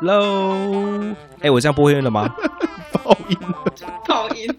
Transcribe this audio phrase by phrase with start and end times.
[0.00, 2.32] Hello，哎、我这样播音了吗？
[2.92, 3.36] 爆音。
[4.06, 4.46] 爆音，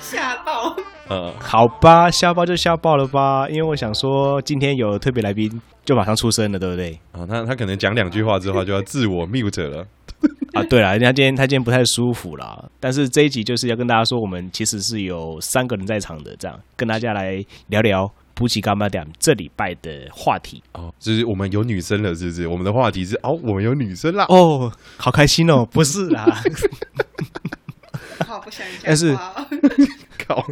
[0.00, 0.76] 吓到！
[1.08, 5.50] 呃，好吧，吓爆就吓爆了吧，因为我想说今天有特别来宾，
[5.82, 7.00] 就马上出声了，对不对？
[7.12, 9.86] 啊，他他可能讲两句话之后就要自我 mute 了。
[10.52, 20.62] 啊，对了，人家今天他今天不太舒服啦，但是这一集就是要跟大家说，我们其实是有三个人在场的，这样跟大家来聊聊补给干嘛点这礼拜的话题。
[20.72, 22.46] 哦，就是我们有女生了，是不是？
[22.46, 24.24] 我们的话题是哦，我们有女生啦。
[24.28, 25.66] 哦，好开心哦！
[25.70, 26.24] 不是啦，
[28.26, 28.80] 好不想讲。
[28.84, 29.16] 但是
[30.26, 30.46] 靠，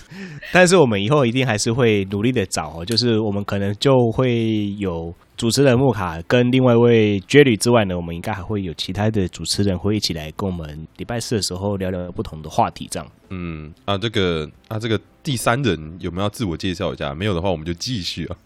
[0.52, 13.08] 但是我们以后一定还是会努力的找哦，就是我们可能就会有主持人木卡跟另外一位 Jerry 之外呢，我们应该还会有其他的主持人会一起来跟我们礼拜四的时候聊聊不同的话题，这样。
[13.30, 17.14] 嗯啊，这个啊，这个第三人有没有自我介绍一下？
[17.14, 18.36] 没有的话，我们就继续啊。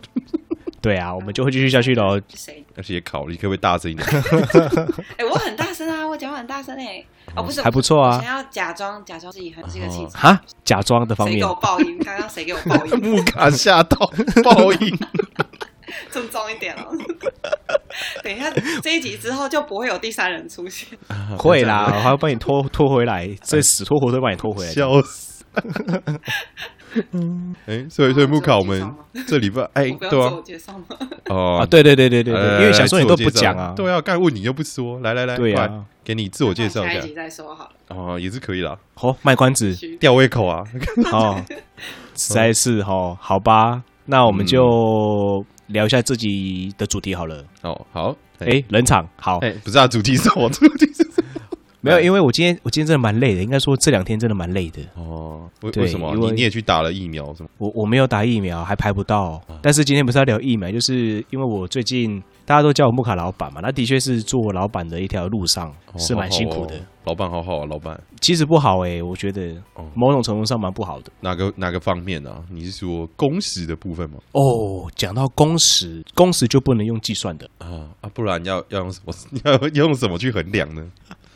[0.87, 2.17] 对啊，我们就会继续下去喽。
[2.33, 2.65] 谁？
[2.77, 4.06] 而且考，你可不可以大声一点？
[5.19, 10.17] 哎、我很大声啊，我讲话很大声哎、哦，不是，还不错啊我想要假装假装自己很是个气质。
[10.17, 11.98] 哈，假装的方面谁给我爆音？
[12.05, 12.98] 刚刚谁给我爆音？
[13.03, 13.98] 木卡吓到
[14.45, 14.97] 爆音。
[16.12, 16.87] 尊重一点哦。
[18.22, 18.49] 等一下，
[18.81, 20.97] 这一集之后就不会有第三人出现。
[21.37, 24.71] 会啦，我还要帮你拖拖回来，这死拖活都帮你拖回来。
[24.71, 25.36] 笑死。
[27.67, 28.94] 哎、所以所以木卡，我们
[29.27, 30.33] 这礼拜哎、对啊？
[31.28, 31.59] 哦。
[31.61, 33.75] 啊，对对对对对对，因为想说你都不讲啊。
[33.77, 36.94] 对啊，刚问你又不说，来来来，对啊，给你自我介绍一下。
[36.94, 37.71] 下一集再说好了。
[37.89, 39.77] 哦，也是可以啦，哦，卖关子。
[40.00, 40.65] 吊胃口啊，
[41.12, 41.43] 哦，
[42.15, 47.44] 实在是哦，好吧，那我们就聊一下自己的主题好了。
[47.62, 51.05] 哦，好，哎，冷场好，哎，不是啊，主题是我， 主题是
[51.87, 54.83] 没有，因为我今天我今天真的蛮累的，应该说这两天真的蛮累的。
[54.95, 57.49] 哦，为为什么你你也去打了疫苗是吗？
[57.59, 59.41] 我我没有打疫苗，还排不到。
[59.63, 66.75] 但是今天不是要聊疫苗，就是因为我最近大家都叫我木卡老板嘛，那的确是做老板的一条路上哦是蛮辛苦的。
[67.05, 71.13] 老板好好啊，老板其实不好哎、我觉得哦某种程度上蛮不好的。
[71.21, 72.43] 哪个哪个方面啊？
[72.51, 74.17] 你是说工时的部分吗？
[74.33, 79.15] 哦，讲到工时，工时就不能用计算的，啊啊，不然要要用什么？
[79.45, 80.85] 要 要用什么去衡量呢？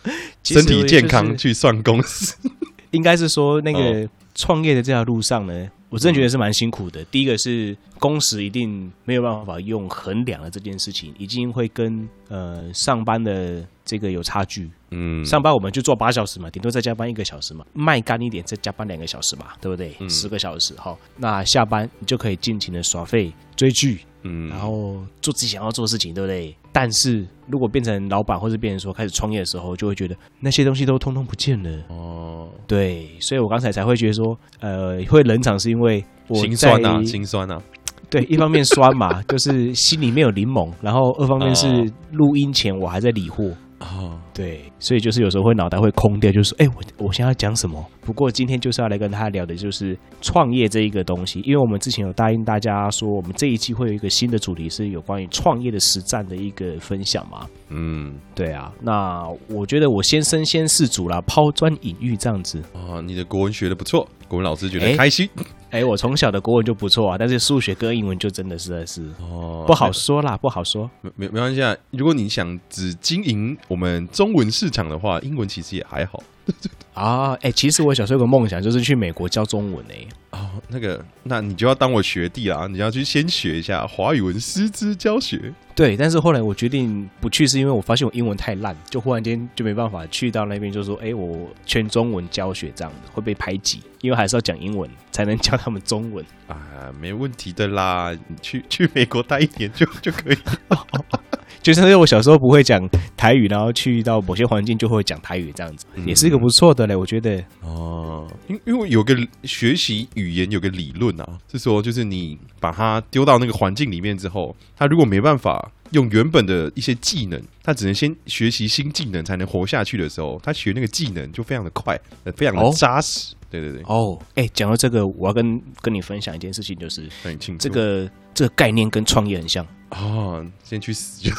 [0.43, 2.35] 身体健康去算工时
[2.93, 4.09] 应该是说那个哦。
[4.33, 7.05] 创业的这条路上呢，我真的觉得是蛮辛苦的。
[7.07, 14.71] 第一个是工时一定没有办法用衡量的这件事情，已经会跟呃上班的这个有差距。
[14.93, 19.97] 嗯，上班我们就做八小时嘛，顶多再加班一个小时嘛，卖干一点再加班两个小时嘛，对不对？
[19.99, 26.55] 嗯十个小时哈，那下班你就可以尽情的耍废、追剧，嗯，然后做自己想要做的事情，对不对？
[26.73, 31.71] 但是如果变成老板或者变成说开始创业的时候，就会觉得那些东西都通通不见了。
[31.89, 37.61] 哦，对，所以我刚才才会觉得说，呃，会冷场是因为我心在酸啊，心酸啊，
[38.09, 43.51] 对，一方面酸嘛， 就是心里面有柠檬，然后二方面是哦录音前我还在理货。
[43.81, 47.85] 哦，对，所以就是有时候会脑袋会空掉，就是哎，我我现在要讲什么？
[48.03, 57.49] 不过今天就是要来跟大家聊的就是创业这一个东西，因为我们之前有答应大家说，我们这一期会有一个新的主题是有关于创业的实战的一个分享嘛。
[57.71, 62.63] 嗯，对啊，那我觉得我先身先士卒啦，抛砖引玉这样子。
[62.73, 65.29] 哦，你的国文学的不错，国文老师觉哎得开心
[65.71, 70.91] 哎，我从小的国文就不错啊，但是数学跟英文就真的实在是哦，不好说啦，不好说。
[71.01, 71.77] 没没没关系啊。
[71.91, 76.23] 如果你想只经营我们中文市场的话，英文其实也还好
[76.95, 80.51] 啊，哎、其实我小时候有个梦想，就是去美国教中文诶、哦。
[80.69, 85.53] 那个，那你就要当我学弟啦，你要去先学一下华语文师资教学。
[85.75, 96.25] 对，但是后来我决定不去，是因为我发现我英文太烂，就忽然间就没办法去到那边，就说，哎、我全中文教学这样子会被排挤，因为还是要讲英文才能教他们中文。
[96.49, 100.37] 啊，没问题的啦，你去去美国待一年就就可以。
[101.63, 107.43] 就像是我小时候不会讲台语，然后去到某些环境就会讲台语这样子，嗯也是一个不错的嘞，我觉得。
[107.63, 123.35] 哦，因因为有个学习语言有个理论啊，是说就是你把它丢到那个环境里面之后，他如果没办法用原本的一些技能，他只能先学习新技能才能活下去的时候，他学那个技能就非常的快，呃非常的哦扎实。
[123.51, 129.67] 对对对，哦，哎，讲到这个，我要跟跟你分享一件事情，就是很清楚这个这个概念跟创业很像。
[129.91, 131.31] 啊，先去死就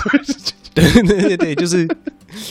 [0.74, 1.86] 对对对对，就是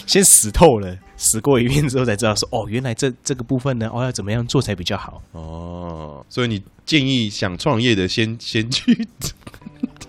[0.06, 5.22] 先死透了，死过一遍之后才知道说，哦，原来这这个部分呢，哦，要怎么样做才比较好。
[5.32, 9.08] 哦，所以你建议想创业的先先去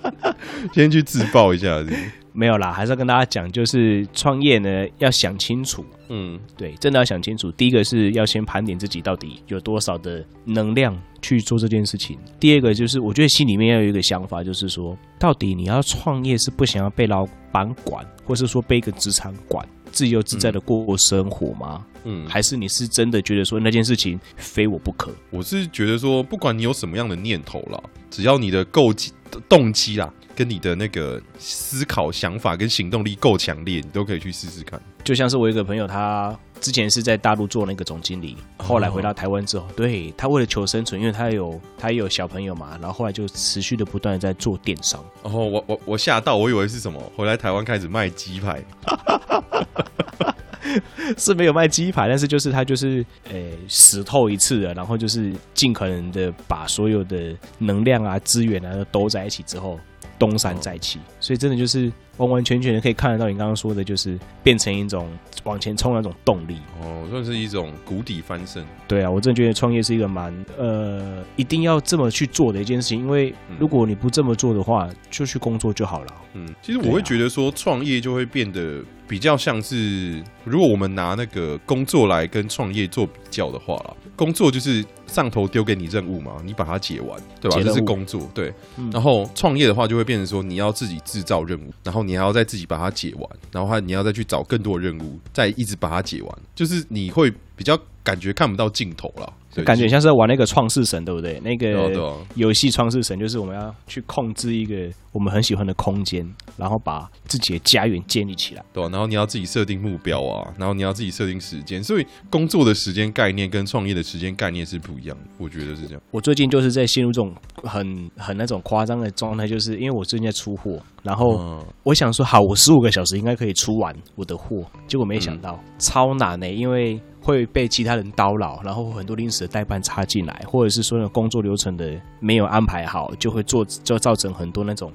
[0.73, 7.51] 先去自爆一下是是没有啦，还是要跟大家讲，就是创业呢要想清楚，嗯对，真的要想清楚。
[7.51, 12.17] 第一个是要先盘点自己到底有多少的能量去做这件事情。
[12.39, 21.85] 第二个就是，我觉得心里面要有一个想法，就是说，到底你要创业是不想要被老板管，或是说被一个职场管，自由自在的过生活吗？
[22.05, 25.11] 嗯，还是你是真的觉得说那件事情非我不可？
[25.31, 27.77] 我是觉得说，不管你有什么样的念头啦，
[28.09, 29.11] 只要你的够机
[29.47, 34.81] 动机啦，跟你的那个思考、想法跟行动力够强烈，你都可以去试试看。
[35.03, 45.03] 就像是我一个朋友，他之前是在大陆做那个总经理，后来回到台湾之后，对他为了求生存，因为他有他也有小朋友嘛，然后后来就持续的不断的在做电商。
[45.23, 48.63] 然后我我我吓到，我以为是什么，回来台湾开始卖鸡排。
[51.17, 53.35] 是没有卖鸡排，但是就是他就是呃
[53.67, 59.79] 死透一次了，然后就是尽可能的把所有的能量啊资源啊都兜在一起之后，
[60.21, 60.99] 东山再起。
[61.19, 65.09] 所以真的就是完完全全的可以看得到你刚刚说的，就是变成一种
[65.45, 66.57] 往前冲的那种动力。
[66.79, 68.63] 哦，算是一种谷底翻身。
[68.87, 76.13] 对啊，我真的觉得创业是一个蛮呃一定要这么去做的一件事情，因为如果你不这么做的话，就去工作就好了。
[76.33, 87.59] 嗯，其实我会觉得说，创业就会变得比较像是，如果我们拿那个工作来跟创业做比较的话啦，工作就是上头丢给你任务嘛，你把它解完，对吧？
[87.61, 88.53] 这是工作，对。
[88.77, 99.33] 嗯然后创业的话，就会变成说，你要自己制造任务，然后你还要再自己把它解完，然后还你要再去找更多的任务，再一直把它解完，就是你会比较感觉看不到尽头了。
[99.53, 101.37] 对感觉像是在玩那个创世神，对不对？
[101.41, 106.25] 那个啊游戏创世神就是我们要去控制一个我们很喜欢的空间，
[106.55, 108.63] 然后把自己的家园建立起来。
[108.71, 116.01] 对吧、然后你要自己设定目标啊，然后你要自己设定时间，所以工作的时间概念跟创业的时间概念是不一样的，我觉得是这样。
[116.11, 134.91] 我最近就是在陷入这种很很那种夸张的状态，就是因为我最近在出货，然后嗯我想说，好，我十五个小时应该可以出完我的货，结果没想到、超难呢、因为会被其他人叨扰，然后很多临时的代办插进来，或者是说呢工作流程的没有安排好，就会做就造成很多那种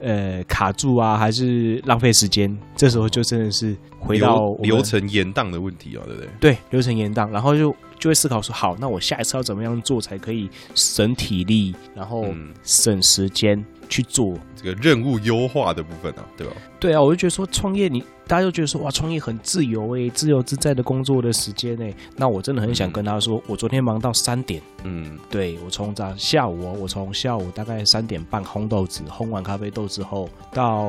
[0.00, 2.56] 呃卡住啊，还是浪费时间。
[2.76, 6.30] 这时候就真的是回到流流程延宕的问题啊，对不对？
[6.40, 12.52] 对流程延宕，然后就就会思考说，好，那我下一次要怎么样做才可以省体力，然后嗯。
[12.62, 14.36] 省时间去做。
[14.54, 16.52] 这个任务优化的部分啊，对吧？
[16.78, 21.94] 对啊，我就觉得说创业你，大家就觉得说哇，创业很自由诶，自由自在的工作的时间诶。
[22.16, 22.92] 那我真的很想嗯。
[22.92, 25.18] 跟他说，我昨天忙到三点，嗯。
[25.30, 30.84] 对我从早下午哦，我从下午大概三点半烘豆子，烘完咖啡豆之后，到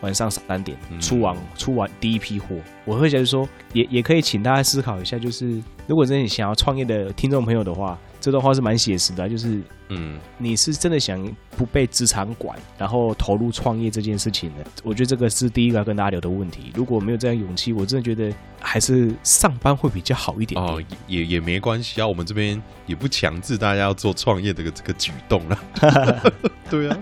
[0.00, 1.00] 晚上三点嗯。
[1.00, 16.72] 出完出完第一批货，我会觉得说，也也可以请大家思考一下，就是如果真的想要创业的听众朋友的话，这段话是蛮写实的啊，就是嗯，你是真的想不被职场管，然后投入创业这件事情的，我觉得这个是第一个要跟大家聊的问题。
[16.74, 20.74] 如果没有这样勇气，我真的觉得还是上班会比较好一点点。
[20.74, 25.62] 哦，也也没关系啊，我们这边也不强制大家要做创业的这个这个举动啦。
[26.68, 26.98] 对啊，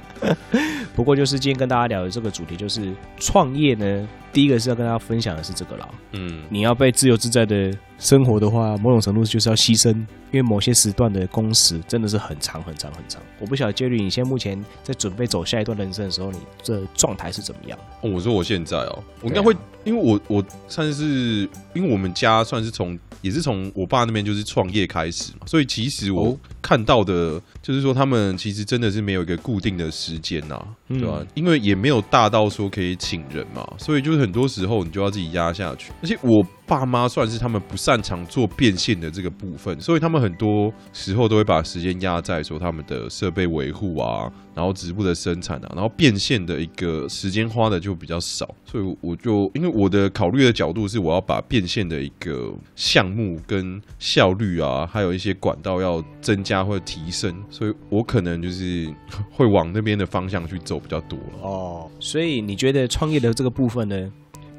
[0.95, 5.89] 不过就是今天跟大家聊的这个主题，就是创业呢，第一个是要跟大家分享的是这个啦。
[6.13, 10.05] 嗯，你要被自由自在的生活的话，某种程度就是要牺牲，
[10.35, 13.23] 因为某些时段的工时真的是很长很长很长。
[13.39, 17.79] 我不晓得 Jerry，你现在目前在准备走下一段人生的时候，你这状态是怎么样？
[18.01, 35.91] 哦我说我现在哦，我应该会，因为我我算是，因为我们家算是从也是从我爸那边就是创业开始嘛，所以其实我哦看到的，就是说他们其实真的是没有一个固定的时间呐、嗯对吧、因为也没有大到说可以请人嘛，所以就是很多时候你就要自己压下去。
[36.03, 58.93] 而且我爸妈算是他们不擅长做变现的这个部分，所以他们很多时候都会把时间压在说他们的设备维护啊，然后植物的生产啊，然后变现的一个时间花的就比较少，所以我就因为我的考虑的角度是我要把变现的一个项目跟效率啊，还有一些管道要增加或者提升，所以我可能就是
[59.33, 61.41] 会往那边的方向去走比较多了。
[61.43, 64.13] 哦，所以你觉得创业的这个部分呢，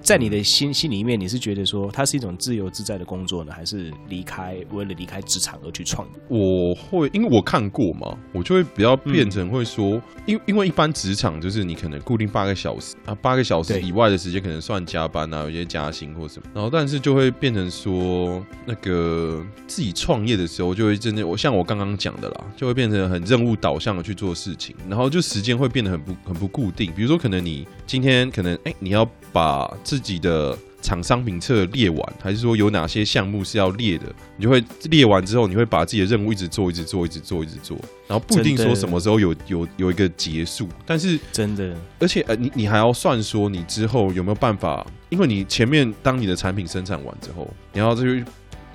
[0.06, 6.14] 在你的心心里面，你是觉得说它是一种自由自在的工作呢，还是离开为了离开职场而去创业？
[6.28, 34.04] 我会，因为我看过嘛，我就会比较变成会说，因因为一般职场就是你可能固定八个小时啊，八个小时以外的时间可能算加班啊，有些加薪或什么，然后但是就会变成说，那个自己创业的时候，就会真的，我像我刚刚讲的啦，就会变成很任务导向的去做事情，然后就时间会变得很不很不固定，比如说可能你今天可能哎、你要把自己的厂商名册列完，还是说有哪些项目是要列的？
[34.36, 48.26] 你就会列完之后，你会把自己的任务一直做，一直做，一直做，一直做，然后不一定说什么时候有有有一个结束，但是真的，而且呃，你你还要算说你之后有没有办法，因为你前面当你的产品生产完之后，你要去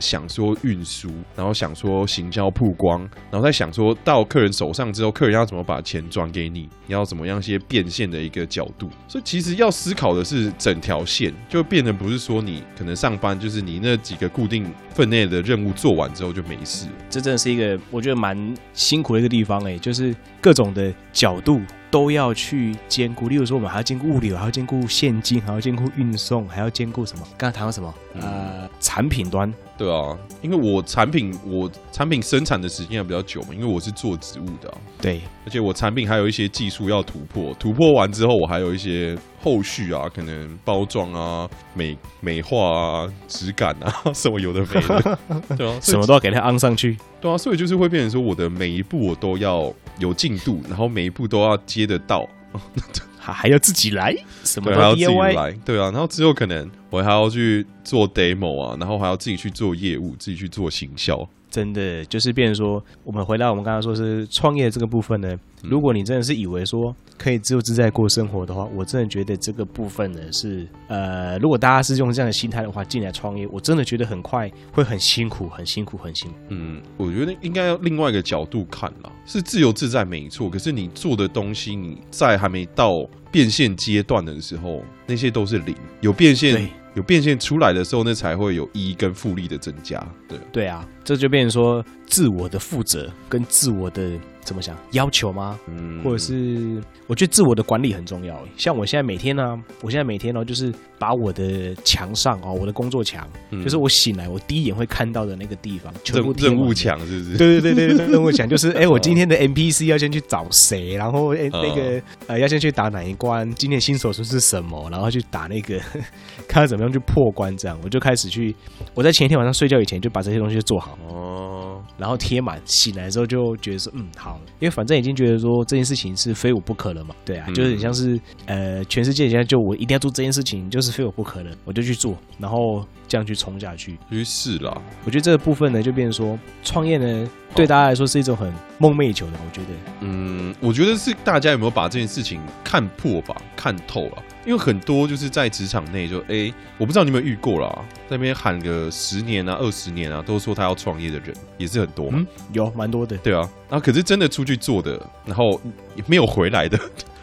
[0.00, 8.90] 想说运输，然后想说行销曝光，然后再想说到客人手上之后，客人要怎么把钱转给你，你要怎么样一些变现的一个角度。
[9.06, 16.86] 所以其实要思考的是整条线，就变得不是说你可能上班就是你那几个固定分内的任务做完之后就没事。
[17.08, 23.28] 这真的是一个我觉得蛮辛苦的一个地方哎，就是各种的角度都要去兼顾。
[23.28, 27.26] 例如说，我们还要兼顾物流，还要兼顾现金，还要兼顾运送，还要兼顾什么？
[27.36, 27.94] 刚才谈到什么？
[28.14, 29.52] 呃，产品端。
[29.76, 45.18] 对啊，因为我产品我产品生产的时间也比较久嘛，因为我是做植物的啊、对，而且我产品还有一些技术要突破，突破完之后，我还有一些后续啊，可能包装啊、美美化啊、质感啊 什么有的没的，
[45.56, 46.96] 对啊，什么都要给它安上去。
[47.20, 52.28] 对啊，所以就是会变成说，我的每一步我都要有进度，然后每一步都要接得到，
[53.18, 55.06] 还还要自己来，什么，都要自己。
[55.06, 65.38] 来，对啊，然后之后可能我还要去做 demo 啊，然后还要自己去做业务，自己去做行销，真的就是变成说，我们回到我们刚刚说是创业这个部分呢。
[65.62, 76.36] 如果你真的是以为说可以自由自在过生活的话，我真的觉得这个部分呢是呃，如果大家是用这样的心态的话进来创业，我真的觉得很快会很辛苦，很辛苦，很辛苦。
[76.48, 86.68] 嗯，我觉得应该要另外一个角度看啦，是自由自在没错，可是你做的东西，你在还没到变现阶段的时候，那些都是零，有变现对。
[87.02, 90.04] 变现出来的时候，那才会有一跟复利的增加。
[90.28, 95.58] 对，对啊，这就变成说自我的负责跟自我的怎么讲要求吗？
[95.68, 98.48] 嗯或者是我觉得自我的管理很重要欸。
[98.56, 107.04] 像我现在每天呢、我现在每天呢、就是把我的墙上哦，我的工作墙，嗯就是我醒来我第一眼会看到的那个地方，全部任任务贴满了。
[107.04, 107.36] 墙是不是？
[107.36, 115.80] 对对对对对，任务墙就是哎，我今天的 NPC 要先去找谁，然后哎哦那个呃要先去打哪一关，今天新手村是什么，然后去打那个
[116.48, 118.54] 看怎么样去破关，这样我就开始去，
[118.94, 127.54] 我在前一天晚上睡觉以前就把这些东西做好，哦，然后贴满，醒来之后就觉得说，嗯，好，因为反正已经觉得说这件事情是非我不可了嘛，对啊，嗯。
[127.54, 133.98] 就是很像是呃，全世界现在就我一定要做这件事情，就是非我不可了，我就去做，然后这样去冲下去。
[134.08, 139.68] 于是啦，我觉得这个部分呢，就变成说创业呢，对大家来说是一种很梦寐以求的，我觉得。
[140.02, 144.22] 嗯，我觉得是大家有没有把这件事情看破吧，看透了。
[144.46, 152.18] 因为很多就是在职场内就哎、我不知道你有没有遇过啦，在那边喊个十年啊、二十年啊，都说他要创业的人也是很多嘛。
[152.20, 153.18] 嗯，有蛮多的。
[153.18, 155.60] 对啊，然后可是真的出去做的，然后
[155.96, 156.78] 也没有回来的，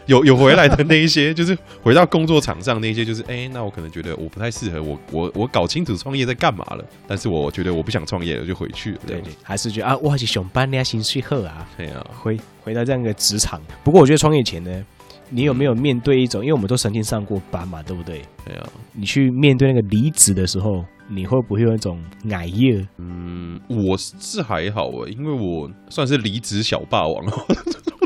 [0.08, 9.00] 有有回来的那一些，就是回到工作场上那一些，就是哎、那我可能觉得我不太适合，我我我搞清楚创业在干嘛了，但是我觉得我不想创业了，就回去了。
[9.06, 13.60] 对对，还是觉得啊，哇，是上班呀，薪水好啊，对啊，回回到这样一个职场。
[13.84, 14.84] 不过我觉得创业前呢，
[15.28, 18.22] 你有没有面对一种，因为我们都曾经上过班嘛，对不对？
[18.46, 22.82] 对啊，你去面对那个离职的时候，你会不会有一种矮夜？
[22.96, 27.26] 嗯，我是还好啊，因为我算是离职小霸王，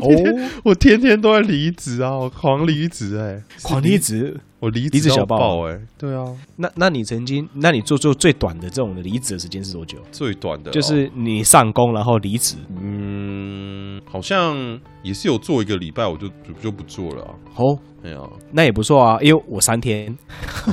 [0.03, 4.37] 哦，我天天都在离职啊，我狂离职哎，狂离职。
[4.61, 9.99] 我离离职小爆哎，对啊，那那你曾经，那你做做最短的这种的离职的时间是多久？
[10.13, 12.55] 最短的哦就是你上工然后离职。
[12.81, 14.57] 嗯，好像
[15.03, 17.35] 也是有做一个礼拜，我就就就不做了啊。
[17.57, 18.21] 哦，哎呀，
[18.53, 20.17] 那也不错啊，因为我三天。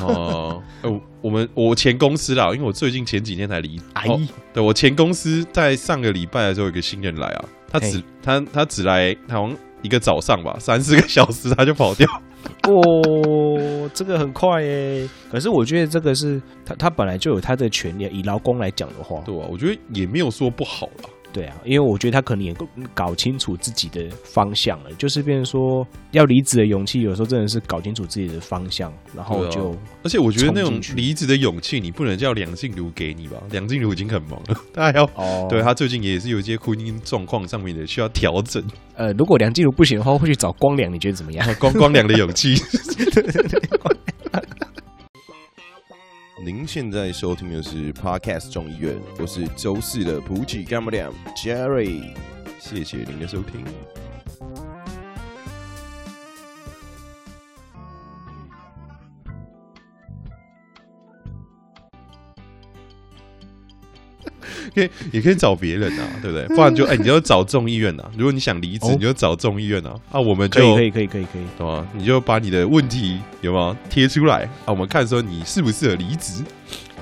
[0.03, 3.81] 哦，呃 我我们我前公司啦，因为我最近前几天才离。
[3.93, 4.19] 哎，哦
[4.53, 12.07] 对我前公司在上个礼拜的时候，有个新人来啊，他只他他只来好像一个早上吧，三四个小时他就跑掉。
[12.67, 15.07] 哦，这个很快耶。
[15.29, 21.09] 可是我觉得这个是他他本来就有他的权利，以劳工来讲的话，对啊，我觉得也没有说不好啦。
[21.31, 22.55] 对啊，因为我觉得他可能也
[22.93, 33.38] 搞清楚自己的方向了，就是变成说要离职的勇气，有时候真的是搞清楚自己的方向，然后就而且我觉得那种离职的勇气，你不能叫梁静茹给你吧？
[33.51, 35.03] 梁静茹已经很忙了， 他还要。
[35.15, 38.63] 哦，对他最近也是有一些婚姻状况上面的需要调整，
[38.95, 41.48] 呃，如果梁静茹不行的话，会去找光良，你觉得怎么样？
[41.59, 42.55] 光光良的勇气。
[46.51, 52.12] 您现在收听的是 Podcast 众议院，我是周四的普吉干不了 Jerry，
[52.60, 53.63] 谢谢您的收听。
[64.73, 66.47] 可以，也可以找别人啊，对不对？
[66.55, 68.09] 不然就 哎，你就找众议院啊。
[68.17, 69.93] 如果你想离职，哦你就找众议院啊。
[70.11, 71.88] 啊，我们可以就可以可以可以可以，懂吗？
[71.93, 74.67] 你就把你的问题有没有贴出来啊？
[74.71, 76.43] 我们看说你适不适合离职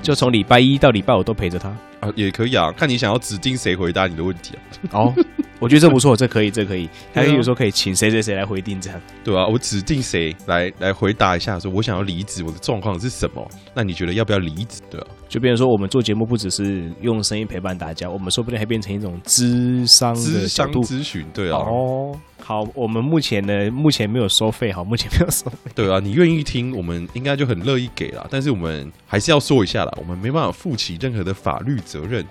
[0.02, 1.70] 就从礼拜一到礼拜五都陪着他。
[2.00, 2.72] 啊，也可以啊。
[2.72, 4.54] 看你想要指定谁回答你的问题
[4.92, 5.14] 啊，哦，
[5.60, 6.88] 我觉得这不错，这可以，这可以。
[7.14, 9.02] 还对啊有时候可以请谁谁谁来回定这样。
[9.24, 13.48] 对啊、我指定谁来来回答一下，说我想要离职，我的状况是什么？
[13.74, 14.82] 那你觉得要不要离职？
[14.90, 20.84] 对啊、就变成说，我们做节目不只是用声音陪伴大家，我们说不定还变成一种智商的咨商角度。
[20.84, 25.72] 咨询，对啊，哦，好，我们目前呢，目前没有收费，好，目前没有收费。
[25.76, 28.26] 对啊，你愿意听，我们应该就很乐意给啦。
[28.30, 32.26] 但是我们还是要说一下啦，我们没办法负起任何的法律责任，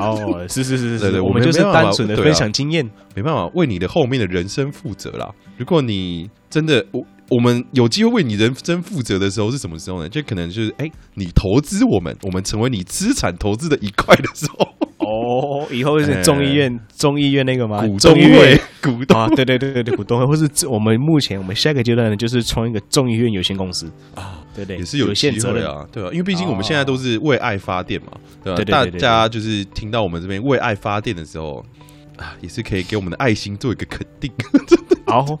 [0.00, 2.88] 哦，是是是是是，对对我们就是单纯的分享经验。
[3.14, 5.30] 没办法为你的后面的人生负责啦。
[5.58, 10.08] 如果你真的我我们有机会为你人生负责的时候是什么时候呢？
[10.08, 17.80] 就可能就是哎、你投资我们，我们成为你资产投资的一块的时候，哦，以后是众议院，众议院那个吗？
[17.86, 23.90] 股东会，股东啊，对对对对对，股东会，或是我们目前我们下一个阶段呢，就是创一个众议院有限公司。
[24.14, 25.66] 啊，对对，也是有有限责任。
[25.66, 28.08] 啊，对啊，因为毕竟我们现在都是为爱发电嘛，
[28.44, 31.64] 对吧、大家就是听到我们这边为爱发电的时候
[32.18, 34.30] 啊，也是可以给我们的爱心做一个肯定。
[35.06, 35.38] 好，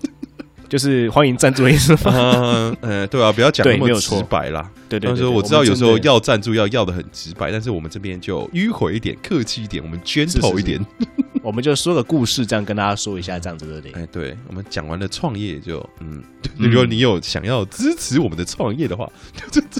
[0.72, 2.00] 就是欢迎赞助的意思吗？
[2.06, 4.70] 嗯 呃，对啊，不要讲那么直白啦。
[4.88, 5.98] 对对对，但是我知道有时候。
[5.98, 10.80] 要赞助要要的很直白，但是我们这边就迂回一点、客气一点，我们 gentle 一点。
[11.44, 13.92] 我们就说个故事，这样跟大家说一下，这样子对不对？
[13.92, 16.22] 哎，对，我们讲完了创业就，嗯，
[16.56, 19.06] 嗯如果你有想要支持我们的创业的话，
[19.50, 19.78] 这这。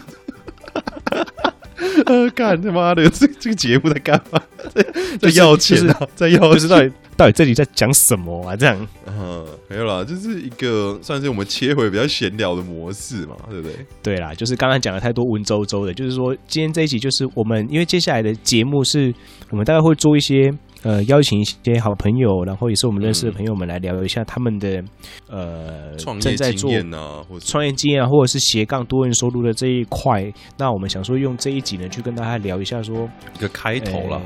[2.07, 4.41] 呃，干他妈的，这这个节目在干嘛？
[4.75, 4.83] 在
[5.19, 8.57] 在要钱啊，在要钱不知道底到底这里在讲什么啊？
[8.57, 13.77] 这样嗯，没有啦，就是一个算是我们切回比较闲聊的模式嘛，对不对？
[14.03, 19.13] 对啦，就是刚刚讲了太多文绉绉的，就是说今天这一集就是我们，因为接下来的节目是
[19.51, 20.51] 我们大概会做一些
[20.83, 24.83] 呃邀请一些好朋友，然后也是我们认识的朋友们来聊一下他们的
[25.29, 30.25] 呃创业经验啊，或者创业经验啊，或者是斜杠多元收入的这一块。
[30.57, 34.17] 那我们想说用这一集呢，去跟大家聊一下说一个开头了。
[34.17, 34.23] 呃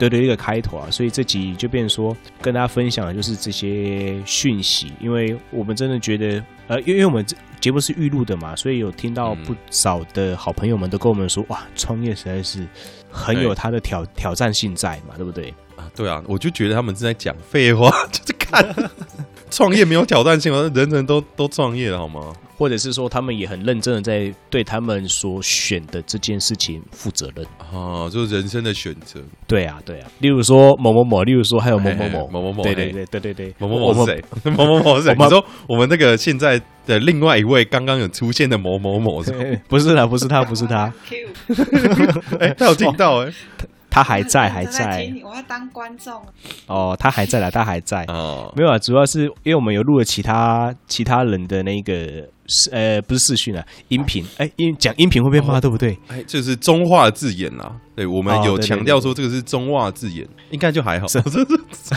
[0.00, 12.66] 对对，一个开头啊，所以这集就变成说跟大家分享的就是这些讯息，因为我们真的觉得，呃，因为我们这节目是预录的嘛，所以有听到嗯不少的好朋友们都跟我们说，哇，创业实在是
[13.10, 15.52] 很有哎它的挑挑战性在嘛，对不对？
[15.90, 18.64] 啊，对啊，我就觉得他们是在讲废话， 就是看
[19.50, 20.70] 创业没有挑战性吗？
[20.74, 22.32] 人人都都创业了好吗？
[22.56, 27.44] 或者是说他们也很认真的在对他们所选的这件事情负责任。
[27.58, 29.18] 啊，就是人生的选择。
[29.46, 34.24] 对啊，对啊，例如说某某某，例如说还有某某某嘿某某某对对嘿对对对对，某某某是谁？
[34.52, 35.12] 某某某是谁？
[35.12, 39.58] 我们你说我们那个现在的另外一位刚刚有出现的某某某是？
[39.66, 43.32] 不是啦，不是他，不是他，Q，哎，他有听到哎
[43.90, 46.22] 他还在， 还在我要当观众。
[46.66, 48.04] 哦，他还在啦，他还在。
[48.08, 55.98] 哦，没有啊，主要是因为我们有录了其他其他人的那个视呃不是视讯啊，音频，哎音讲音频会被骂，哦对不对？
[56.08, 57.72] 哎，这是中化字眼啦。
[57.94, 61.06] 对，我们有强调说这个是中化字眼，应该就还好。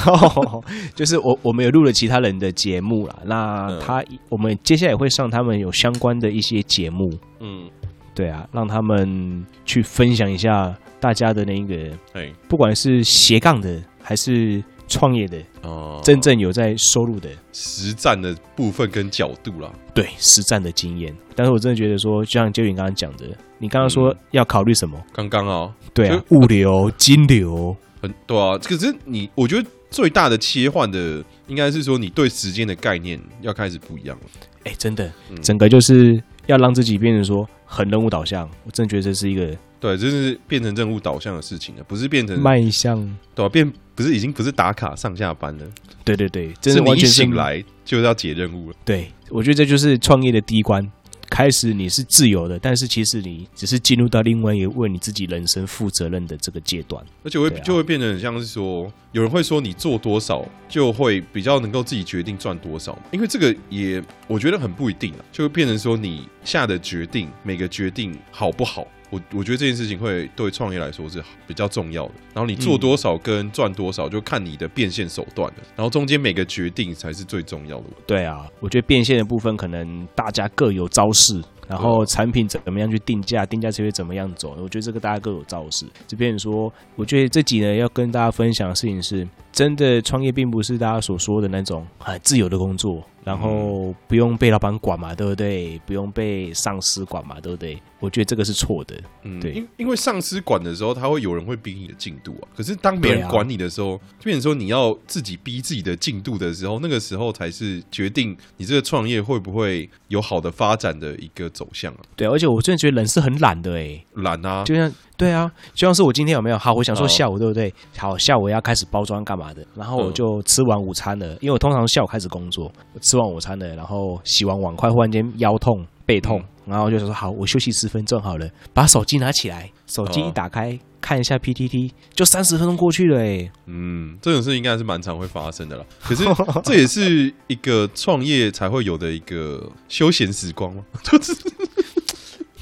[0.07, 0.63] 哦，
[0.95, 7.69] 就是我我们有录了其他人的节目啦，那嗯他、我们接下来也会上他们有相关的一些节目，嗯，
[8.13, 11.75] 对啊，让他们去分享一下大家的那个，
[12.13, 17.29] 哎，不管是斜杠的还是创业的，哦，真正有在收入的。
[17.51, 19.69] 实战的部分跟角度啦。
[19.93, 23.25] 对实战的经验，但是我真的觉得说，就像 j 你刚刚讲的，
[23.57, 24.97] 你刚刚说嗯要考虑什么？
[25.11, 34.23] 刚刚啊，对啊，物流、金流，很对啊，可是你，我觉得最大的切换的，应该是说你对时间的概念要开始不一样了。
[34.63, 38.49] 哎，真的，嗯整个就是要让自己变成说很任务导向。
[38.63, 42.97] 我真的觉得这是一个对，这是变成任务导向的事情了，不是变成迈向，
[43.35, 45.65] 对啊，变不是已经不是打卡上下班了，
[46.05, 47.35] 对对对，真是完全是醒。
[47.35, 48.75] 来就要解任务了。
[48.85, 50.89] 对，我觉得这就是创业的第一关。
[51.29, 57.03] 开始你是自由的，但是其实你只是进入到另外一个为你自己人生负责任的这个阶段。
[57.23, 72.13] 而且会、啊就会变得很像是说，有人会说你做多少就会比较能够自己决定赚多少，因为这个也我觉得很不一定啊，就会变成说你下的决定每个决定好不好，我我觉得这件事情会对创业来说是比较重要的。
[72.33, 77.85] 然后你做多少跟赚多少就看你的变现手段了，然后中间每个决定才是最重要的。
[78.07, 85.85] 对啊，我觉得变现的部分可能大家各有招式，然后产品怎么样去定价，定价策略怎么样走，我觉得这个大家各有造势。
[86.07, 95.79] 这边说，我觉得这几呢要跟大家分享的事情是，真的创业并不是大家所说的那种很自由的工作，然后不用被老板管嘛，对不对？
[95.85, 97.81] 不用被上司管嘛，对不对？
[97.99, 99.01] 我觉得这个是错的。
[99.23, 102.47] 嗯，对因因为上司管的时候，他会有人会逼你的进度啊。
[102.55, 111.99] 可是当别人管你的时候，就变成说你要自己逼自己的进度的时候，那个时候才是决定你这个创业会不会有好的发展的一个走向啊。
[112.15, 117.73] 对，而且我真的觉得人是很懒的诶、懒啊，就像对啊，就像是我今天有没有好，我想说哦下午对不对？
[117.97, 119.65] 好，下午要开始包装干嘛的？
[119.75, 130.79] 然后我嗯就吃完午餐了，因为我通常下午开始工作，我吃完午餐了，然后洗完碗筷，忽然间腰痛背痛，嗯然后就说好，我休息十分钟好了，把手机拿起来，手机哦一打开。
[131.01, 135.83] 看一下 PTT，就三十分钟过去了哎，嗯，这种事应该是蛮常会发生的啦。
[136.01, 136.23] 可是
[136.63, 140.81] 这也是一个创业才会有的一个休闲时光吗？
[141.03, 141.35] 就 是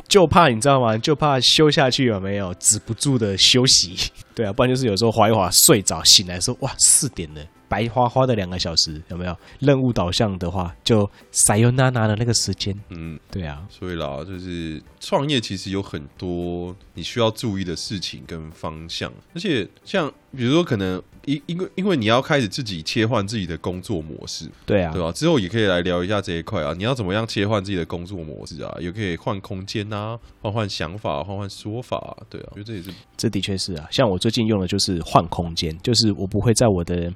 [0.07, 0.97] 就怕你知道吗？
[0.97, 3.95] 就怕休下去有没有止不住的休息？
[4.33, 9.37] 对啊，不然就是有时候滑一滑睡着，醒来说哇四点了，白花花的两个小时有没有？
[9.59, 25.11] 任务导向的话，就塞尤娜娜的那个时间，嗯，对啊，所以啦，就是创业其实有很多你需要注意的事情跟方向，而且像比如说可能因因为因为你要开始自己切换自己的工作模式，对啊对，吧？
[25.11, 28.75] 之后也可以来聊一下这一块啊，你要怎么样切换自己的工作模式啊？
[28.79, 33.87] 也可以换空间啊，换换想法，换换说法啊、对啊，我觉得这也是这的确是啊。
[33.91, 37.13] 像我最近用的就是换空间，就是我不会在我的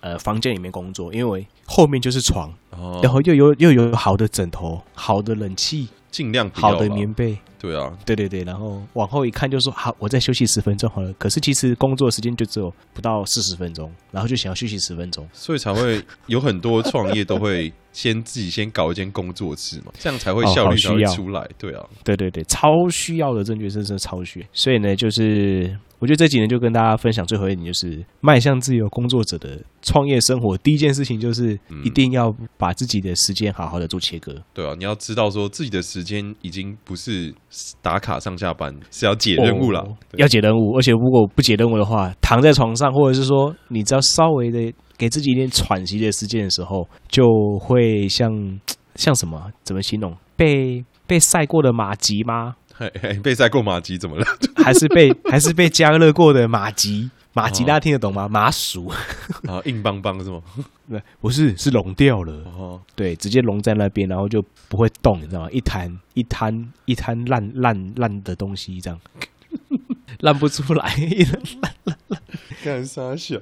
[0.00, 7.38] 呃房间里面工作，因为后面就是床，哦，然后又有又有好的枕头、好的冷气、尽量好的棉被。
[7.66, 11.12] 对啊，对对对，然后往后一看就说好，我再休息十分钟好了。
[11.14, 15.28] 可是其实工作时间就只有不到四十分钟，然后就想要休息十分钟。
[15.32, 21.48] 所以才会有很多创业都会先自己先搞一间工作室嘛，这样才会 哦效率才好需要会出来。
[21.58, 24.46] 对啊，对对对，超需要的，真觉得真是超需要。
[24.52, 30.56] 所以呢，就是我觉得这几年就跟大家分享最后一点，就是迈向自由工作者的创业生活。
[30.58, 34.34] 第一件事情就是嗯一定要把自己的时间好好的做切割。
[34.52, 37.34] 对啊，你要知道说自己的时间已经不是
[37.82, 39.80] 打卡上下班，是要解任务啦。
[39.80, 47.24] 哦要解任务，而且如果不解任务的话，躺在床上，或者是说你只要稍微的给自己一点喘息的时间的时候，就
[47.60, 48.30] 会像
[48.96, 49.50] 像什么？
[49.62, 50.16] 怎么形容？
[50.36, 52.54] 被被晒过的马吉吗？
[52.78, 54.26] 嘿嘿被晒过马吉怎么了？
[54.62, 57.10] 还是被还是被加热过的马吉？
[57.36, 58.26] 马吉哦大家听得懂吗？
[58.26, 58.86] 麻薯？
[59.46, 60.40] 啊， 硬邦邦是吗？
[60.88, 62.32] 不不是，是融掉了。
[62.56, 65.50] 哦，对，直接融在那边，然后就不会动，你知道吗？
[65.50, 68.98] 一滩一滩一滩烂烂烂的东西，这样
[70.20, 70.86] 烂不出来。
[70.96, 71.42] 烂
[71.84, 72.20] 烂烂
[72.64, 73.36] 干啥小？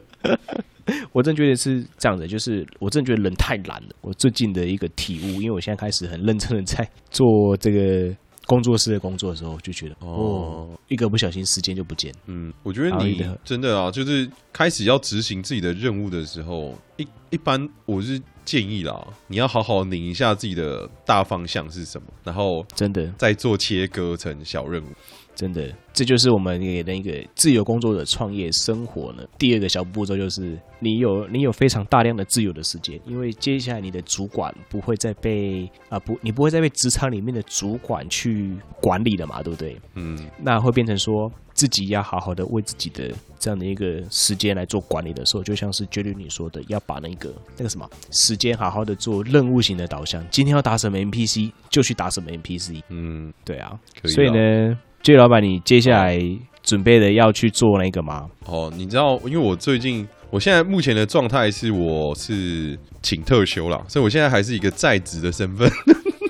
[1.12, 3.88] 我真觉得是这样的，就是我真觉得人太懒了。
[4.00, 8.12] 我最近的一个体悟，因为我现在开始很认真的在做这个
[8.46, 12.14] 工作室的工作的时候，就觉得哦哦，一个不小心时间就不见。
[12.26, 24.86] 嗯，我觉得你真的啊，就是开始要执行自己的任务的时候，一一般我是建议啦，你要好好拧一下自己的大方向是什么，然后真的，再做切割成小任务。
[25.34, 29.24] 真的，这就是我们给的一个自由工作者创业生活呢。
[29.36, 39.76] 第二个小步骤就是，你有你有非常大量的自由的时间，因为接下来你的主管不会再被啊、不，你不会再被职场里面的主管去管理了嘛，对不对？
[39.96, 50.24] 嗯，那会变成说自己要好好的为自己的这样的一个时间来做管理的时候，就像是 j 律你说的，要把那个那个什么时间好好的做任务型的导向。
[50.30, 53.78] 今天要打什么 NPC 就去打什么 NPC，嗯，对啊。
[54.02, 56.18] 可以啦所以呢 j 老板，你接下来
[56.62, 58.28] 准备的要去做那个吗？
[58.46, 65.70] 哦，你知道，因为我最近，我现在目前的状态是我是请特休啦，所以我现在还是一个在职的身份。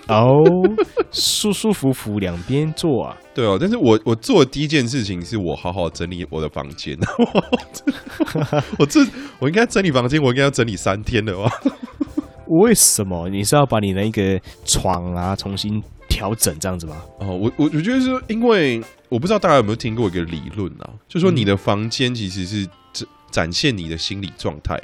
[0.08, 0.42] 哦，
[1.10, 3.16] 舒舒服服两边坐啊。
[3.34, 6.96] 对哦，但是我我做的第一件事情是我好好整理我的房间。
[8.78, 9.00] 我这
[9.40, 11.50] 我应该整理房间，我应该要整理三天的哇。
[12.46, 16.96] 为什么你是要把你那个床啊重新调整这样子吗？
[17.18, 24.78] 哦，我我我觉得是因为我不知道大家有没有听过一个理论啊，就说你的房间其实是展展现你的心理状态。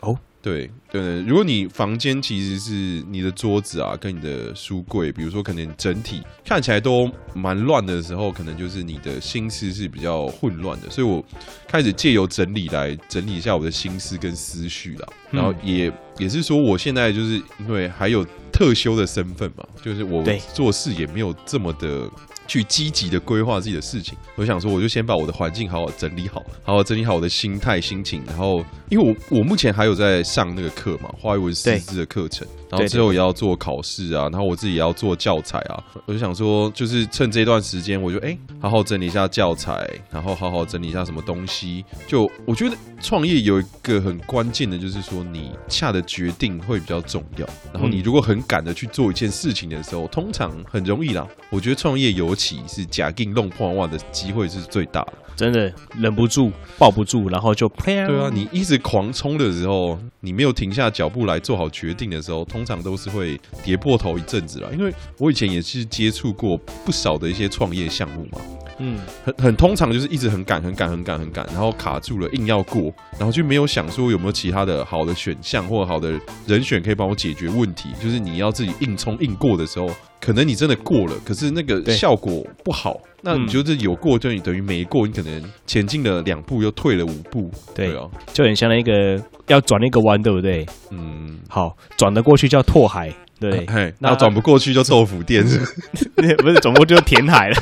[0.00, 2.72] 哦，对对，如果你房间其实是
[3.08, 10.88] 你的桌子啊，跟你的书柜，比如说可能整体看起来都蛮乱的时候，可能就是你的心思是比较混乱的。
[10.88, 11.22] 所以我
[11.68, 15.08] 开始借由整理来整理一下我的心思跟思绪啦。
[15.30, 22.08] 然后也也是说，我现在就是因为还有特休的身份嘛，就是我做事也没有这么的。
[22.50, 28.24] 去积极的规划自己的事情，我想说，我就先把我的环境好好整理好，好好整理好我的心态、心情。
[28.26, 41.84] 然后，因为我我目前还有在上那个课嘛，华语文师资的课程，然后之后也要做考试啊，然后我自己也要做教材啊，我就想说，就是趁这段时间，我就哎、好好整理一下教材，然后好好整理一下什么东西。
[42.06, 47.46] 就我觉得创业有一个很关键的，就是说你下的决定会比较重要。
[47.72, 51.26] 然后你如果很赶的去做一件事情的时候，通常很容易啦。
[51.50, 55.14] 我觉得创业尤其是假定弄破万的机会是最大的。
[55.40, 64.68] 真的忍不住、抱不住，然后就对对啊，你一直狂冲的时候，你没有停下脚步来做好决定的时候，通常都是会跌破头一阵子啦。
[64.70, 68.38] 因为我以前也是接触过不少的一些创业项目嘛，
[68.80, 77.90] 嗯，很很通常就是一直很赶、很赶、很赶、很赶，然后卡住了，硬要过，然后就没有想说有没有其他的好的选项或好的人选可以帮我解决问题。
[78.02, 79.90] 就是你要自己硬冲硬过的时候，
[80.20, 83.00] 可能你真的过了，可是那个效果不好。
[83.22, 87.50] 那你就是有过，就你等于没过，你可能前进了两步又退了五步。
[87.74, 90.64] 对啊，就很像那个要转那个弯，对不对？
[90.90, 95.58] 嗯，好，转得过去叫拓海，对那那转不过去就豆腐店，是
[96.16, 97.56] 不是不是转过去就填海了。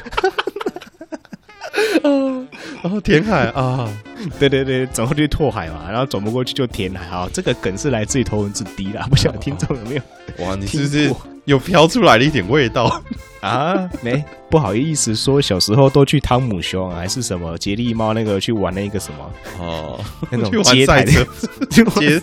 [2.82, 3.88] 然 后填海啊，
[4.38, 7.06] 对对对，走过去拓海嘛，然后转不过去就填海。
[7.06, 10.02] 啊，这个梗是来自于头文字 D 啦，不晓得听众有没有
[10.44, 13.02] 哇，你是不听是过有飘出来了一点味道？
[13.40, 13.88] 啊？
[14.02, 19.98] 没，不好意思说，小时候都去汤姆熊啊还是什么杰利猫那个去玩那个什么哦，
[20.30, 21.26] 那种 去玩街台的赛车、
[21.70, 22.20] 就街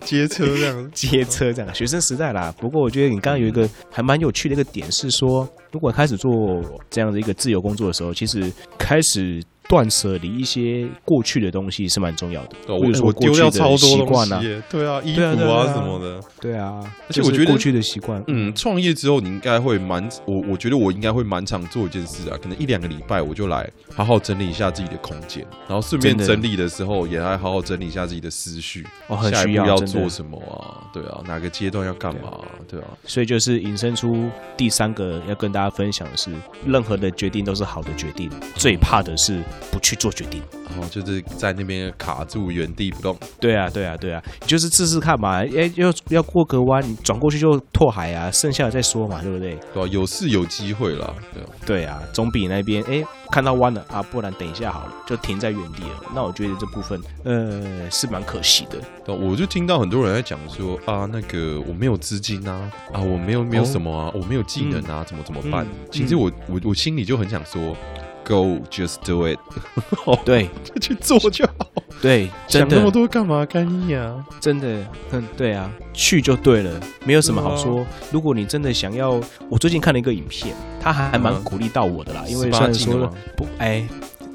[0.00, 0.90] 街车这样。
[0.92, 2.52] 街车这样，学生时代啦。
[2.58, 15.72] 不过我觉得你刚刚有一个还蛮有趣的一个点是说，如果开始做这样的一个自由工作的时候，其实开始断舍离一些过去的东西是蛮重要的，哦比如说我丢掉超多习惯啊，东西耶，对啊，衣服啊。
[15.72, 16.20] 什么的。
[16.40, 30.84] 对啊，而且我觉得过去的习惯，嗯，创业之后你应该会蛮，我我觉得我应该会蛮常做一件事啊，可能一两个礼拜我就来好好整理一下自己的空间，然后顺便整理的时候也来好好整理一下自己的思绪，哦，很需要做什么啊？
[30.92, 32.38] 对啊，哪个阶段要干嘛？
[32.68, 36.30] 对啊，所以就是引申出第三个要跟大家分享的是，
[36.66, 40.42] 任何的决定都是好的决定，最怕的是不去做决定。
[40.70, 43.16] 然后就是在那边卡住原地不动。
[43.38, 49.56] 对啊，对啊，对啊，就是试试看嘛，哎，要要过个弯，你转过去就拓海啊，剩下的再说嘛，对不对？
[49.72, 56.02] 对啊、有是有机会啦，对啊，对啊，总比那边哎看到弯了啊，不然等一下好了，就停在原地了。
[56.14, 58.78] 那我觉得这部分呃是蛮可惜的。
[59.04, 65.64] 对啊我就听到很多人在讲说啊，那个我没有资金啊，啊，我没有没有哦什么啊，我没有技能啊，怎么怎么办？
[65.64, 67.76] 嗯其实我我我心里就很想说
[68.24, 69.38] ，Go just do it，
[70.24, 70.50] 对。
[70.64, 71.66] 就去做就好，
[72.02, 73.46] 对，真想那么多干嘛？
[73.46, 74.24] 干你啊！
[74.40, 77.86] 真的，嗯，对啊，去就对了，没有什么好说。
[78.10, 83.86] 如果你真的想要，我最近看了一个影片，他还还蛮嗯鼓励到我的啦，因为18虽然说不，哎，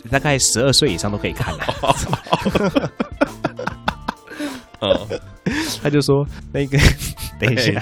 [0.09, 1.65] 大概十二岁以上都可以看啦。
[4.79, 5.07] 哦，
[5.83, 6.77] 他就说那个，
[7.37, 7.73] 等一下，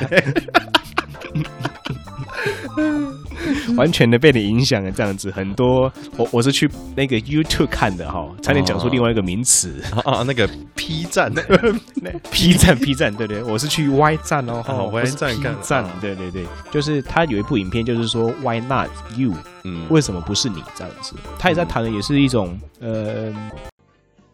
[3.78, 5.92] 完全的被你影响了，这样子很多。
[6.18, 9.82] 我我是去那个 YouTube 看的哈，差点讲出另外一个名词。
[10.04, 11.32] 啊啊，那个 P 站，
[12.32, 14.62] P 站 P 站，对对，我是去 Y 站哦
[14.92, 19.34] ，Y 站 P 看站啊，对对对，就是他有一部影片，就是说 Why not you？
[19.64, 21.16] 嗯，为什么不是你这样子？
[21.38, 23.34] 他也在谈的也是一种呃。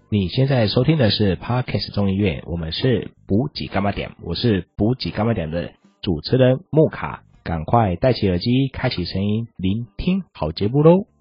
[0.09, 5.71] 你现在收听的是 Podcast 众议院，我们是补给干嘛点，我是补给干嘛点的
[6.03, 11.12] 主持人木卡，赶快戴起耳机，开启声音，聆听好节目喽。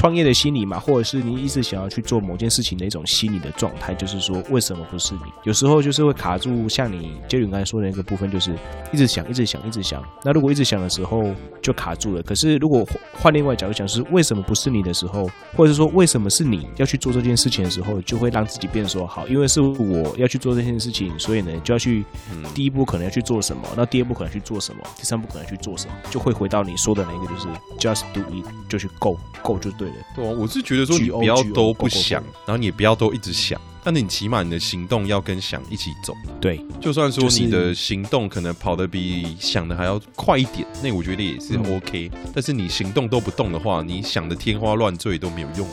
[0.00, 5.20] 创业的心理嘛，或者是你一直想要去做某件事情的一种心理的状态，就是说为什么不是你？
[5.42, 8.56] 有时候就是会卡住，像你杰伦刚才说的那个部分，就是
[8.94, 10.02] 一直想，一直想，一直想。
[10.24, 12.22] 那如果一直想的时候就卡住了。
[12.22, 12.82] 可是如果
[13.12, 29.96] 换另外角度想，是为什么不是你的时候，或者是说为什么是你要去做这件事情的时候，就会让自己变说好，因为是我要去做这件事情，所以呢就要去嗯第一步可能要去做什么，那第二步可能去做什么，第三步可能去做什么，就会回到你说的那个，就是 just do it，就去 go go 就对了。
[30.16, 36.14] 对啊，我是觉得说你不要都不想然后你也不要都一直想，但是你起码你的行动要跟想一起走。
[36.40, 45.66] 对，就算说你的行动可能跑得比想的还要快一点，那我觉得也是嗯 OK、但是你行动都不动的话，你想的天花乱坠都没有用。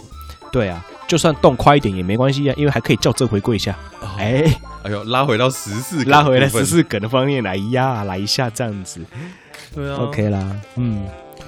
[0.49, 3.77] 对啊，就算动快一点也没关系啊，因为还可以校正回归一下。
[4.17, 4.43] 哎、
[4.83, 9.01] 哎呦，拉回到十四，拉回来十，四梗的方面来呀，来一下这样子、
[9.75, 10.55] 对啊 o k 啦。
[10.77, 11.05] 嗯，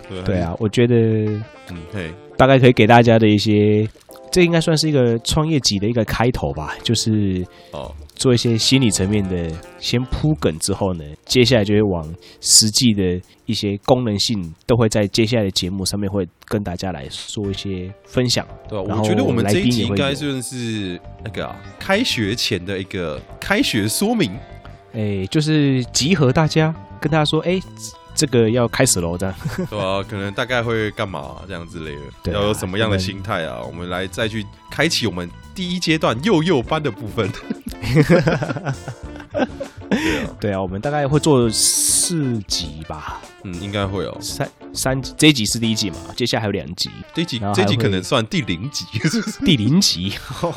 [0.09, 3.85] 对对啊，，我觉得嗯，嘿，大概可以给大家的一些，
[4.31, 18.47] 这应该算是一个创业级的一个开头吧，就是哦，做一些心理层面的先铺梗之后呢，接下来就会往实际的一些功能性，都会在接下来的节目上面会跟大家来做一些分享。
[18.69, 24.31] 对我觉得我们这一集应该算是那个、啊、开学前的一个开学说明。
[24.93, 27.59] 哎，就是集合大家，跟大家说，哎，
[28.19, 29.33] 这个要开始喽，这样。
[29.55, 33.61] 对吧、可能大概会干嘛、这样之类的，要有什么样的心态啊？
[33.65, 37.31] 我们来再去开启我们第一阶段幼幼班的部分。
[39.89, 44.17] 对啊，对啊，我们大概会做四集吧，嗯，应该会哦。
[44.19, 48.85] 三三集，这一集是第一集嘛，接下来还有两集，这一集这一集可能算第零集，
[49.45, 50.13] 第零集。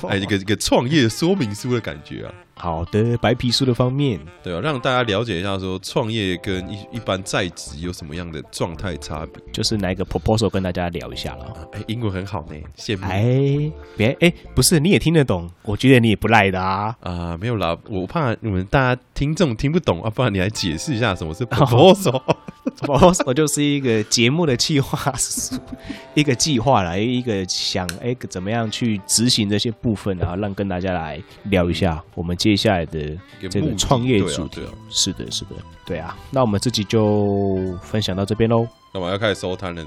[0.08, 2.34] 哎，一个一个创业说明书的感觉啊。
[2.54, 9.42] 好的，白皮书的方面，对啊，让大家了解一下，说创业跟一一般在职有什么样的状态差别。
[9.52, 11.68] 就是拿一个 proposal 跟大家聊一下了。
[11.72, 13.04] 哎，英文很好呢，羡慕。
[13.06, 16.94] 哎，别哎，不是你也听得懂，我觉得你也不赖的啊。
[17.00, 22.22] 啊，没有啦，我怕你们大家听众听不懂啊，不然你来解释一下什么是 proposal。
[22.78, 25.56] proposal 就是一个节目的计划书，
[26.14, 33.18] 一个计划来一个想哎怎么样去执行这些部分，然后让跟大家来聊一下我们接下来的
[33.50, 34.60] 这个创业主题。
[34.88, 35.50] 是的，是的，
[35.86, 36.16] 对啊。
[36.30, 38.66] 那我们这集就分享到这边喽。
[38.92, 39.84] 干嘛要开始收摊了？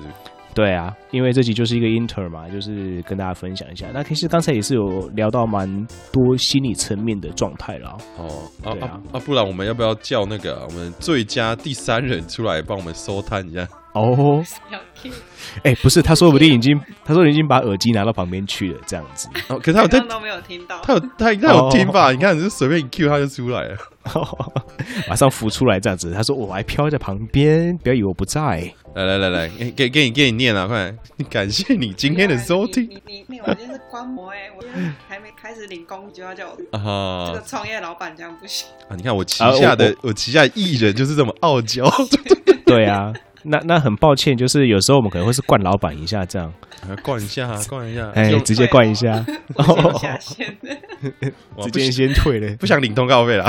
[0.53, 3.87] 对啊，因为这集就是一个 inter 嘛，就是跟大家分享一下。
[3.93, 7.97] 那其实刚才也是有聊到蛮多心理层面的状态啦。
[8.17, 9.19] 哦，啊对啊啊啊！
[9.19, 13.67] 不然我们要不要叫那个啊我们最佳第三人出来帮我们收摊一下？
[13.95, 14.43] 哦，
[15.63, 19.29] 哎，不是，他说不定已经，他说已经把耳机拿到旁边去了，这样子。
[19.47, 20.81] 哦，可是他有在刚，刚都没有听到。
[20.81, 22.11] 他有他应该有听吧？
[22.11, 23.77] 你看，你就随便一 Q 他就出来了。
[25.09, 26.11] 马上浮出来这样子。
[26.13, 28.71] 他说我还飘在旁边，不要以为我不在。
[28.95, 30.67] 来来来来，给给给你给你念啊！
[30.67, 30.93] 快，
[31.29, 38.67] 感谢你今天的收听你你你，我今天是观摩哎，我今天还没开始领工就要叫我啊这啊个创业老板这样不行。
[38.89, 38.95] 啊！
[38.95, 41.89] 你看我旗下啊的 我旗下艺人就是这么傲娇，
[42.65, 43.11] 对啊，
[43.45, 50.09] 那那很抱歉，就是有时候我们可能会是灌老板一下这样，啊灌一下 灌一下，哎，用直接灌一下，哦
[51.63, 52.55] 直接先退了。
[52.57, 53.45] 不想领通告费了。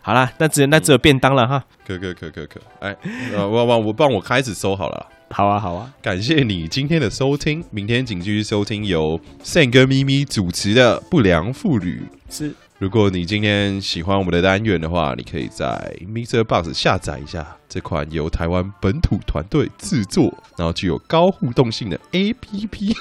[0.00, 1.64] 好啦，那只那只有便当了哈。
[1.86, 2.96] 可可可可可，哎，
[3.34, 5.06] 呃，我我我帮我开始收好了。
[5.30, 12.02] 好啊，好啊，感谢你今天的收听，明天请继续收听由 Sam 跟咪咪主持的《不良妇女》。
[12.36, 20.24] 是如果你今天喜欢我们的单元的话，你可以在 Mixer Box 下载一下这款由台湾本土团队制作，
[20.58, 22.94] 然后具有高互动性的 APP。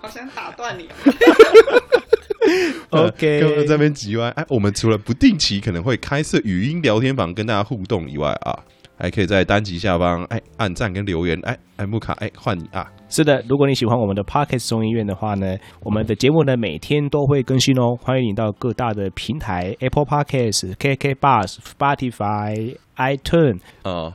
[0.00, 0.88] 好想打断你。
[2.90, 4.28] OK 刚刚在那边急歪。
[4.30, 8.58] 哎，我们除了不定期可能会开设语音聊天房跟大家互动以外啊，
[9.02, 11.36] 还可以在单集下方哎按赞跟留言。
[11.42, 12.86] 哎哎，木卡哎换你啊！
[13.08, 23.58] 是的，如果你喜欢我们的 Podcast 中医院的话呢，我们的节目呢每天都会更新哦，欢迎你到各大的平台 Apple Podcast、KK Bus、Spotify、iTunes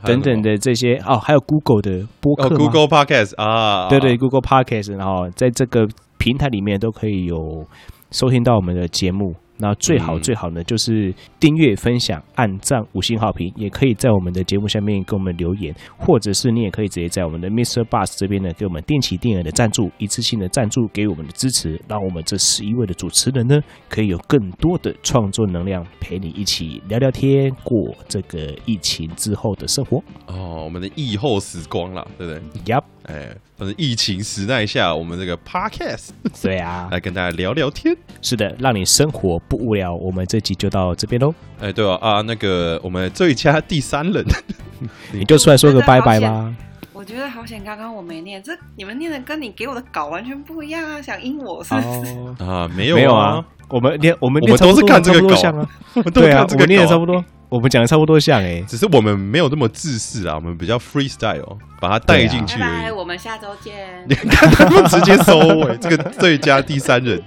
[0.06, 7.66] 等等的这些哦，还有 Google 的播哦客吗，Google Podcast 啊，对对，Google Podcast，然后在这个平台里面都可以有
[8.10, 9.34] 收听到我们的节目。
[9.58, 17.84] 那最好嗯最好呢，就是订阅、分享、按赞、五星好评，也可以在我们的节目下面给我们留言，或者是你也可以直接在我们的 Mr.
[17.84, 29.98] Bus 这边呢，给我们定期定额的赞助，一次性的赞助给我们的支持，让我们这十一位的主持人呢，可以有更多的创作能量，陪你一起聊聊天，过这个疫情之后的生活。
[30.26, 36.10] 哦，我们的疫后时光了，对不对？Yup，哎，反正疫情时代下，我们这个 Podcast
[36.42, 37.96] 对啊，来跟大家聊聊天。
[38.20, 39.94] 是的，让你生活不无聊。
[39.94, 44.22] 我们这集就到这边喽，哎，对啊，啊，那个我们最佳第三人，
[45.10, 46.54] 你就出来说个拜拜吧。
[46.92, 51.00] 我觉得好险，刚刚我没念，这你们念的跟你给我的稿完全不一样啊！
[51.00, 52.12] 想阴我是不是？
[52.18, 55.68] 哦，啊，没有没有啊，，我们念我们我念差不多们都是看这个稿啊，
[56.12, 58.62] 对啊，这个我们念的差不多，我们讲的差不多像哎。
[58.68, 62.92] 只是我们没有那么自私啊，我们比较 freestyle，把它带进去拜而已拜，。
[62.92, 64.04] 我们下周见。
[64.08, 67.22] 你看他们直接收尾，这个最佳第三人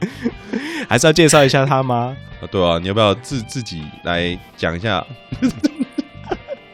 [0.88, 2.16] 还是要介绍一下他吗？
[2.42, 5.06] 啊，对啊，你要不要自自己来讲一下？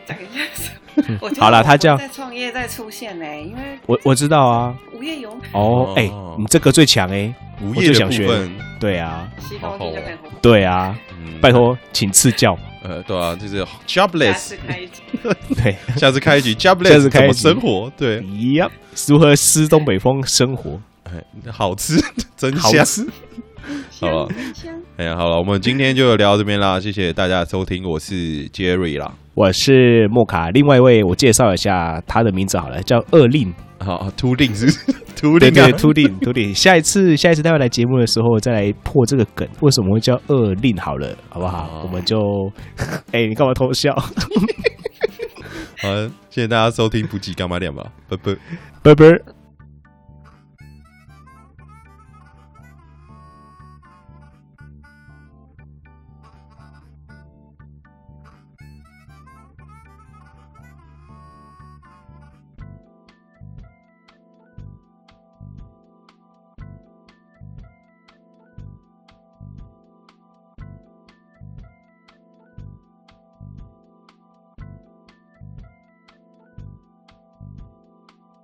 [0.05, 4.75] 讲一下好了他叫在创业在出现呢，因为我我知道啊。
[4.93, 7.34] 无业游民，哦，哎，你这个最强哎。
[7.61, 10.30] 无业的我就想学部分，对啊，吸空气就可以活。
[10.41, 12.57] 对啊，嗯拜，托，请赐教。
[12.84, 15.01] 呃，对啊，就是下 jobless，次开一集，
[15.61, 17.91] 对，下次开一局 下 jobless 怎么次开生活？
[17.97, 18.23] 对，
[18.53, 18.69] 呀，
[19.07, 20.80] 如何吃东北风生活？
[21.05, 21.11] 哎，
[21.51, 21.99] 好吃，
[22.38, 22.61] 真香。
[22.80, 23.07] 好吃。
[23.99, 29.11] 好了香香哎呀，好了，我们今天就聊到这边啦，谢谢大家的收听，我是 Jerry 啦。
[29.34, 33.53] 我是莫卡，另外一位我介绍一下他的名字好了，叫二令。
[33.80, 36.53] 好，秃令是不是图对对，灵啊，秃顶秃顶。
[36.53, 40.78] 下一次下一次待会来节目的时候，再来破这个梗，为什么会叫二令？
[40.78, 41.63] 好了，好不好？
[41.74, 42.18] 哦我们就，
[43.11, 43.93] 哎、你干嘛偷笑？
[45.82, 45.89] 好，
[46.30, 48.36] 谢谢大家收听补给干嘛点吧，拜拜。
[48.82, 49.36] 拜拜。